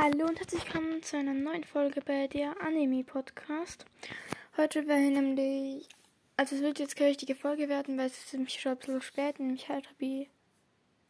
[0.00, 3.84] Hallo und herzlich willkommen zu einer neuen Folge bei der Anime Podcast.
[4.56, 5.88] Heute werde ich nämlich,
[6.36, 9.02] also es wird jetzt keine richtige Folge werden, weil es ist nämlich schon ein bisschen
[9.02, 10.28] spät, nämlich halt habe ich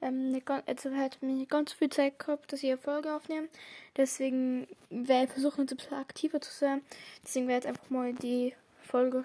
[0.00, 3.48] ähm, eine, also halt nicht ganz viel Zeit gehabt, dass ich eine Folge aufnehme.
[3.94, 6.80] Deswegen werde ich versuchen, jetzt ein bisschen aktiver zu sein.
[7.22, 9.22] Deswegen werde ich jetzt einfach mal die Folge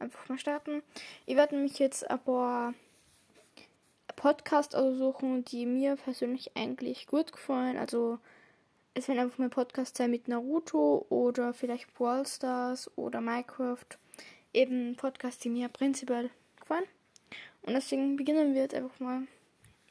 [0.00, 0.82] einfach mal starten.
[1.24, 2.74] Ich werde mich jetzt ein paar
[4.16, 7.78] Podcasts aussuchen, die mir persönlich eigentlich gut gefallen.
[7.78, 8.18] Also
[8.94, 13.86] es werden einfach mal Podcasts sein mit Naruto oder vielleicht Brawl Stars oder Minecraft.
[14.52, 16.86] Eben Podcasts, die mir prinzipiell gefallen.
[17.62, 19.22] Und deswegen beginnen wir jetzt einfach mal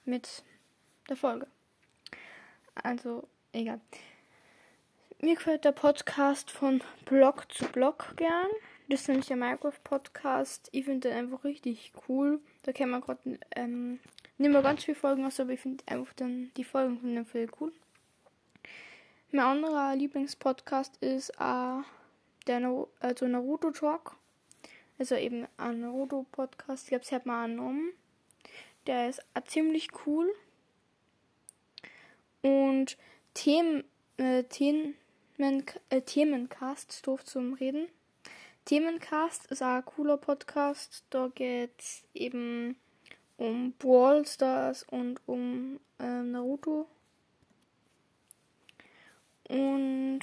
[0.03, 0.43] mit
[1.09, 1.47] der Folge.
[2.75, 3.79] Also, egal.
[5.19, 8.49] Mir gefällt der Podcast von Blog zu Blog gern.
[8.89, 10.69] Das ist nämlich der Minecraft-Podcast.
[10.71, 12.39] Ich finde den einfach richtig cool.
[12.63, 13.99] Da kann man gerade ähm,
[14.37, 17.25] nicht mehr ganz viele Folgen aus, aber ich finde einfach dann die Folgen von dem
[17.25, 17.73] viel cool.
[19.29, 21.81] Mein anderer Lieblingspodcast ist äh,
[22.47, 24.15] der no also Naruto Talk.
[24.97, 26.85] Also eben ein Naruto Podcast.
[26.85, 27.91] Ich glaube, sie hat mal angenommen.
[28.87, 30.33] Der ist äh, ziemlich cool.
[32.41, 32.97] Und
[33.33, 33.83] Themen,
[34.15, 34.95] äh, Themen,
[35.37, 37.89] äh, Themencast, doof zum Reden.
[38.63, 41.03] Themencast ist ein cooler Podcast.
[41.09, 42.77] Da geht es eben
[43.35, 46.87] um Brawl Stars und um äh, Naruto
[49.47, 50.19] und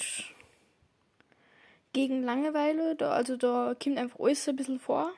[1.92, 5.12] gegen Langeweile, da, also da kommt einfach alles ein bisschen vor.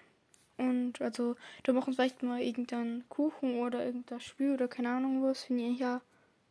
[0.59, 5.23] Und also da machen wir vielleicht mal irgendeinen Kuchen oder irgendein Spiel oder keine Ahnung
[5.23, 5.45] was.
[5.45, 6.01] Finde ich ja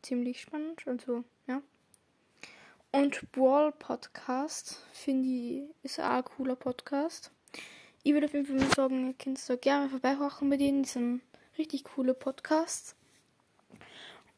[0.01, 0.81] ziemlich spannend.
[0.85, 1.61] Also, ja.
[2.91, 7.31] Und Brawl Podcast finde ich ist auch ein cooler Podcast.
[8.03, 10.83] Ich würde auf jeden Fall mal sagen, ihr könnt da gerne vorbeihören bei denen.
[10.83, 11.21] Die sind
[11.57, 12.95] richtig coole Podcasts.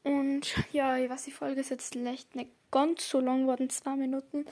[0.07, 3.95] Und ja, ich weiß, die Folge ist jetzt vielleicht nicht ganz so lang geworden, zwei
[3.95, 4.45] Minuten.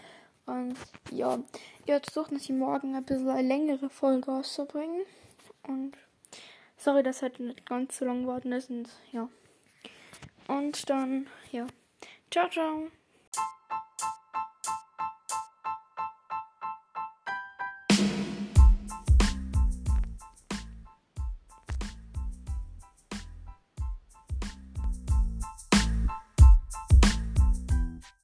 [0.46, 0.76] Und
[1.12, 1.40] ja,
[1.82, 5.04] ich werde versuchen, dass ich morgen ein bisschen eine längere Folge rauszubringen.
[5.64, 5.98] Und
[6.78, 8.70] sorry, dass heute nicht ganz so lang geworden ist.
[8.70, 9.30] Und ja.
[10.48, 11.66] Und dann, ja.
[12.30, 12.88] Ciao, ciao.